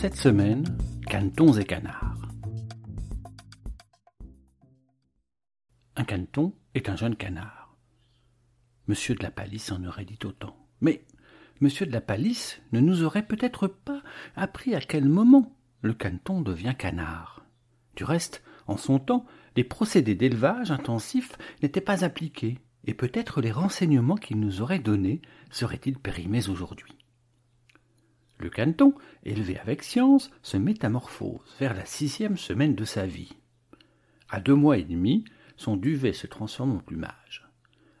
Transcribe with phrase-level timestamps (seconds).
[0.00, 0.64] Cette semaine,
[1.08, 2.28] canetons et canards.
[5.96, 7.76] Un caneton est un jeune canard.
[8.86, 10.56] Monsieur de la Palisse en aurait dit autant.
[10.80, 11.04] Mais
[11.60, 14.00] Monsieur de la Palisse ne nous aurait peut-être pas
[14.36, 17.44] appris à quel moment le caneton devient canard.
[17.96, 23.50] Du reste, en son temps, les procédés d'élevage intensif n'étaient pas appliqués, et peut-être les
[23.50, 26.97] renseignements qu'il nous aurait donnés seraient-ils périmés aujourd'hui.
[28.38, 33.36] Le caneton, élevé avec science, se métamorphose vers la sixième semaine de sa vie.
[34.28, 35.24] À deux mois et demi,
[35.56, 37.48] son duvet se transforme en plumage.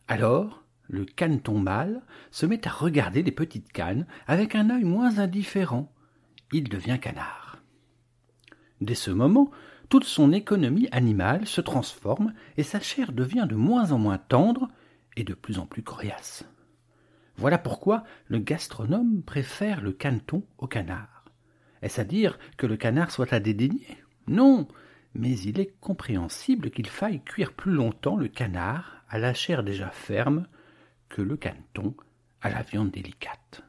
[0.06, 5.18] Alors, le caneton mâle se met à regarder les petites cannes avec un œil moins
[5.18, 5.92] indifférent.
[6.52, 7.62] Il devient canard.
[8.80, 9.50] Dès ce moment,
[9.88, 14.68] toute son économie animale se transforme et sa chair devient de moins en moins tendre
[15.16, 16.44] et de plus en plus coriace.
[17.38, 21.24] Voilà pourquoi le gastronome préfère le caneton au canard.
[21.82, 23.96] Est-ce à dire que le canard soit à dédaigner?
[24.26, 24.66] Non,
[25.14, 29.88] mais il est compréhensible qu'il faille cuire plus longtemps le canard à la chair déjà
[29.90, 30.48] ferme
[31.08, 31.94] que le caneton
[32.40, 33.62] à la viande délicate.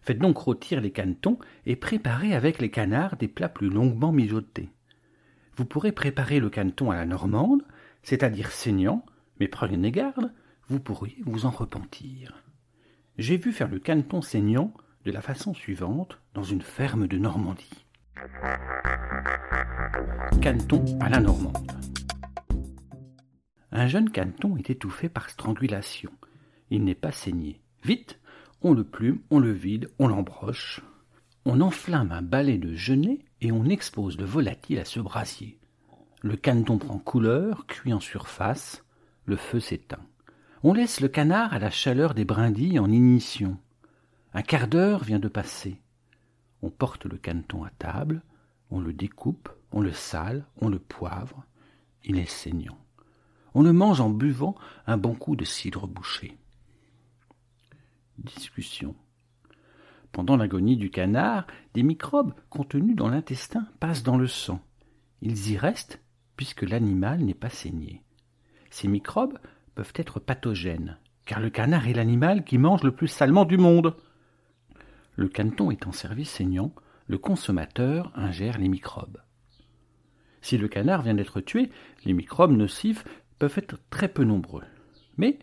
[0.00, 4.70] Faites donc rôtir les canetons et préparez avec les canards des plats plus longuement mijotés.
[5.56, 7.64] Vous pourrez préparer le caneton à la normande,
[8.04, 9.04] c'est-à-dire saignant,
[9.40, 10.32] mais prenez garde,
[10.68, 12.42] vous pourriez vous en repentir.
[13.16, 14.72] J'ai vu faire le caneton saignant
[15.04, 17.86] de la façon suivante dans une ferme de Normandie.
[20.40, 21.72] Caneton à la normande.
[23.72, 26.10] Un jeune caneton est étouffé par strangulation.
[26.70, 27.60] Il n'est pas saigné.
[27.84, 28.18] Vite,
[28.62, 30.80] on le plume, on le vide, on l'embroche.
[31.44, 35.58] On enflamme un balai de genêt et on expose le volatile à ce brasier.
[36.22, 38.84] Le caneton prend couleur, cuit en surface,
[39.24, 40.04] le feu s'éteint.
[40.64, 43.58] On laisse le canard à la chaleur des brindilles en ignition.
[44.34, 45.80] Un quart d'heure vient de passer.
[46.62, 48.22] On porte le caneton à table,
[48.70, 51.44] on le découpe, on le sale, on le poivre.
[52.04, 52.78] Il est saignant.
[53.54, 56.36] On le mange en buvant un bon coup de cidre bouché.
[58.18, 58.96] Discussion.
[60.10, 64.60] Pendant l'agonie du canard, des microbes contenus dans l'intestin passent dans le sang.
[65.22, 66.00] Ils y restent
[66.36, 68.02] puisque l'animal n'est pas saigné.
[68.70, 69.38] Ces microbes
[69.96, 73.96] être pathogènes, car le canard est l'animal qui mange le plus salement du monde.
[75.16, 76.72] Le caneton étant servi saignant,
[77.06, 79.18] le consommateur ingère les microbes.
[80.40, 81.70] Si le canard vient d'être tué,
[82.04, 83.04] les microbes nocifs
[83.38, 84.64] peuvent être très peu nombreux.
[85.16, 85.38] Mais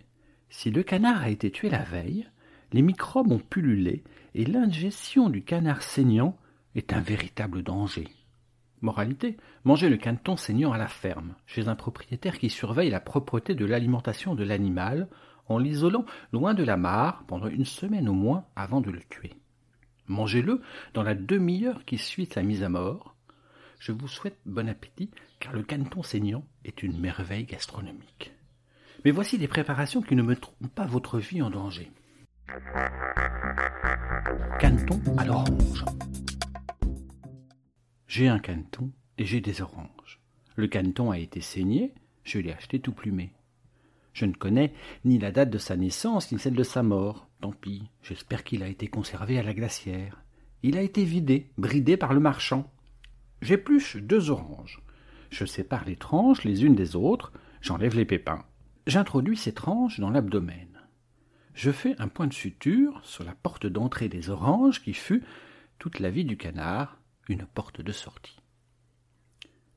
[0.50, 2.28] si le canard a été tué la veille,
[2.72, 4.04] les microbes ont pullulé
[4.34, 6.38] et l'ingestion du canard saignant
[6.76, 8.08] est un véritable danger.
[8.82, 13.56] Moralité, mangez le caneton saignant à la ferme, chez un propriétaire qui surveille la propreté
[13.56, 15.08] de l'alimentation de l'animal,
[15.48, 19.34] en l'isolant loin de la mare pendant une semaine au moins avant de le tuer.
[20.08, 20.62] Mangez-le
[20.94, 23.16] dans la demi-heure qui suit sa mise à mort.
[23.80, 28.34] Je vous souhaite bon appétit, car le caneton saignant est une merveille gastronomique.
[29.04, 31.92] Mais voici des préparations qui ne mettront pas votre vie en danger.
[34.60, 35.86] Caneton à l'orange.
[38.18, 40.22] J'ai un caneton et j'ai des oranges.
[40.56, 41.94] Le caneton a été saigné,
[42.24, 43.34] je l'ai acheté tout plumé.
[44.14, 44.72] Je ne connais
[45.04, 47.28] ni la date de sa naissance ni celle de sa mort.
[47.42, 50.24] Tant pis, j'espère qu'il a été conservé à la glacière.
[50.64, 52.72] Il a été vidé, bridé par le marchand.
[53.42, 54.82] J'épluche deux oranges.
[55.30, 58.46] Je sépare les tranches les unes des autres, j'enlève les pépins.
[58.88, 60.70] J'introduis ces tranches dans l'abdomen.
[61.54, 65.26] Je fais un point de suture sur la porte d'entrée des oranges qui fut,
[65.80, 68.40] toute la vie du canard, une porte de sortie.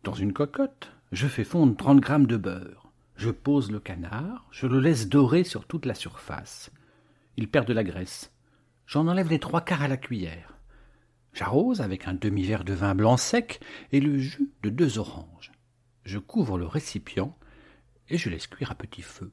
[0.04, 2.90] Dans une cocotte, je fais fondre trente grammes de beurre.
[3.16, 6.70] Je pose le canard, je le laisse dorer sur toute la surface.
[7.36, 8.32] Il perd de la graisse.
[8.86, 10.56] J'en enlève les trois quarts à la cuillère.
[11.32, 13.60] J'arrose avec un demi-verre de vin blanc sec
[13.92, 15.52] et le jus de deux oranges.
[16.04, 17.36] Je couvre le récipient
[18.08, 19.32] et je laisse cuire à petit feu.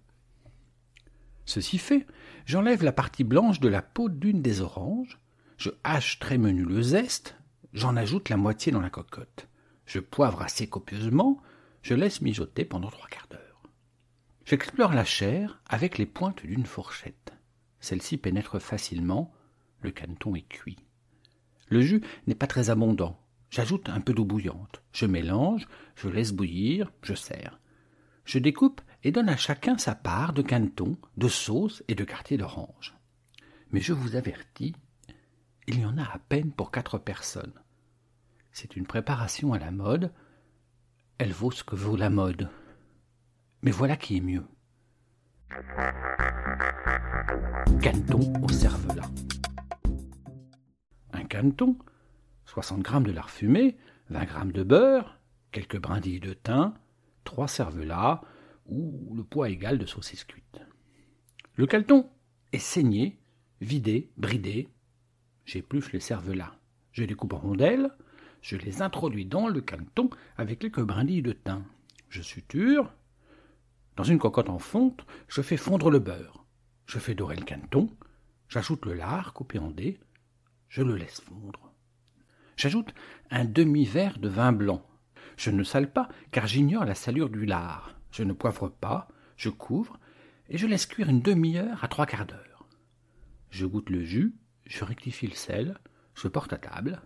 [1.46, 2.06] Ceci fait,
[2.46, 5.20] j'enlève la partie blanche de la peau d'une des oranges,
[5.58, 7.38] je hache très menu le zeste,
[7.76, 9.50] J'en ajoute la moitié dans la cocotte.
[9.86, 11.42] Je poivre assez copieusement,
[11.82, 13.64] je laisse mijoter pendant trois quarts d'heure.
[14.46, 17.34] J'explore la chair avec les pointes d'une fourchette.
[17.82, 19.34] Celle-ci pénètre facilement,
[19.82, 20.78] le caneton est cuit.
[21.68, 23.20] Le jus n'est pas très abondant.
[23.50, 24.82] J'ajoute un peu d'eau bouillante.
[24.94, 27.60] Je mélange, je laisse bouillir, je sers.
[28.24, 32.38] Je découpe et donne à chacun sa part de caneton, de sauce et de quartier
[32.38, 32.96] d'orange.
[33.72, 34.74] Mais je vous avertis,
[35.68, 37.52] il y en a à peine pour quatre personnes.
[38.58, 40.14] C'est une préparation à la mode.
[41.18, 42.50] Elle vaut ce que vaut la mode.
[43.62, 44.46] Mais voilà qui est mieux.
[47.82, 49.12] Caneton au cervelas.
[51.12, 51.78] Un caneton,
[52.46, 53.76] 60 grammes de lard fumé,
[54.10, 55.20] 20 grammes de beurre,
[55.52, 56.74] quelques brindilles de thym,
[57.26, 58.22] trois cervelas
[58.68, 60.62] ou le poids égal de saucisse cuite.
[61.56, 62.10] Le caneton
[62.54, 63.20] est saigné,
[63.60, 64.70] vidé, bridé.
[65.44, 66.56] J'épluche les cervelas.
[66.94, 67.92] Je les coupe en rondelles.
[68.46, 71.66] Je les introduis dans le caneton avec quelques brindilles de thym.
[72.10, 72.94] Je suture.
[73.96, 76.46] Dans une cocotte en fonte, je fais fondre le beurre.
[76.86, 77.90] Je fais dorer le caneton.
[78.48, 80.00] J'ajoute le lard coupé en dés.
[80.70, 81.74] Je le laisse fondre.
[82.56, 82.94] J'ajoute
[83.32, 84.86] un demi-verre de vin blanc.
[85.38, 87.96] Je ne sale pas, car j'ignore la salure du lard.
[88.12, 89.08] Je ne poivre pas,
[89.38, 90.00] je couvre,
[90.50, 92.70] et je laisse cuire une demi-heure à trois quarts d'heure.
[93.50, 94.36] Je goûte le jus,
[94.68, 95.80] je rectifie le sel,
[96.14, 97.02] je porte à table.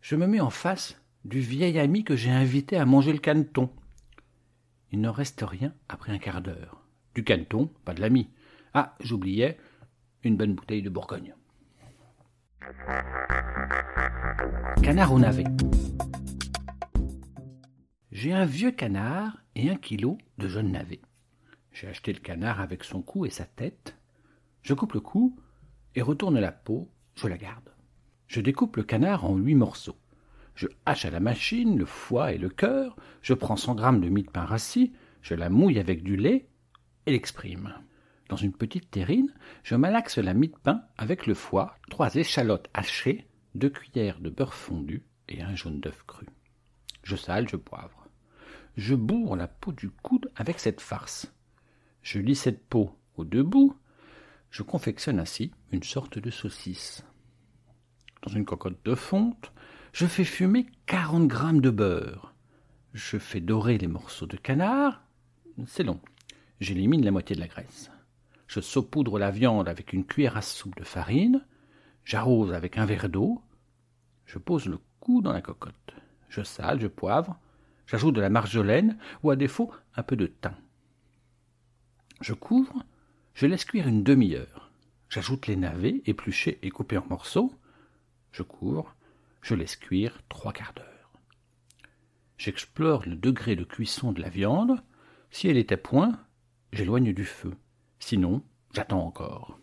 [0.00, 3.70] Je me mets en face du vieil ami que j'ai invité à manger le caneton.
[4.90, 6.82] Il ne reste rien après un quart d'heure.
[7.14, 8.30] Du caneton, pas de l'ami.
[8.74, 9.58] Ah, j'oubliais,
[10.22, 11.34] une bonne bouteille de Bourgogne.
[14.82, 15.44] Canard au navet.
[18.12, 21.02] J'ai un vieux canard et un kilo de jeunes navets.
[21.72, 23.96] J'ai acheté le canard avec son cou et sa tête.
[24.62, 25.38] Je coupe le cou
[25.94, 27.70] et retourne la peau, je la garde.
[28.28, 29.96] Je découpe le canard en huit morceaux.
[30.54, 34.08] Je hache à la machine le foie et le cœur, je prends cent grammes de
[34.08, 34.92] mie de pain rassis,
[35.22, 36.46] je la mouille avec du lait
[37.06, 37.74] et l'exprime.
[38.28, 39.32] Dans une petite terrine,
[39.62, 44.28] je malaxe la mie de pain avec le foie, trois échalotes hachées, deux cuillères de
[44.28, 46.26] beurre fondu et un jaune d'œuf cru.
[47.04, 48.06] Je sale, je poivre.
[48.76, 51.32] Je bourre la peau du coude avec cette farce.
[52.02, 53.74] Je lis cette peau aux deux bouts.
[54.50, 57.04] Je confectionne ainsi une sorte de saucisse.
[58.22, 59.52] Dans une cocotte de fonte,
[59.92, 62.34] je fais fumer quarante grammes de beurre.
[62.92, 65.02] Je fais dorer les morceaux de canard.
[65.66, 66.00] C'est long.
[66.60, 67.90] J'élimine la moitié de la graisse.
[68.46, 71.44] Je saupoudre la viande avec une cuillère à soupe de farine,
[72.04, 73.42] j'arrose avec un verre d'eau,
[74.24, 75.94] je pose le cou dans la cocotte,
[76.30, 77.38] je sale, je poivre,
[77.86, 80.54] j'ajoute de la marjolaine ou à défaut un peu de thym.
[82.20, 82.84] Je couvre,
[83.34, 84.70] je laisse cuire une demi-heure.
[85.08, 87.52] J'ajoute les navets épluchés et coupés en morceaux.
[88.38, 88.94] Je couvre,
[89.42, 91.10] je laisse cuire trois quarts d'heure.
[92.36, 94.80] J'explore le degré de cuisson de la viande.
[95.32, 96.20] Si elle est à point,
[96.72, 97.52] j'éloigne du feu.
[97.98, 99.58] Sinon, j'attends encore.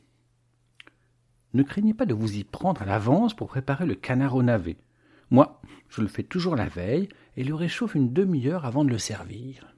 [1.54, 4.76] Ne craignez pas de vous y prendre à l'avance pour préparer le canard au navet.
[5.30, 7.08] Moi, je le fais toujours la veille
[7.38, 9.74] et le réchauffe une demi-heure avant de le servir.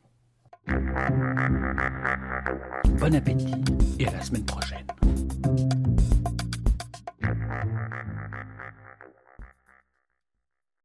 [2.99, 3.63] Bon appétit
[3.99, 4.87] et à la semaine prochaine.